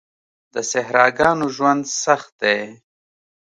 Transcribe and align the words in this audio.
د 0.53 0.55
صحراګانو 0.71 1.45
ژوند 1.55 1.83
سخت 2.03 2.31
دی. 2.41 2.59